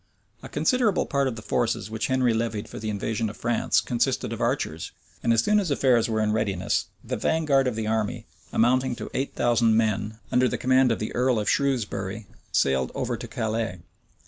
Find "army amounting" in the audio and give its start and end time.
7.85-8.95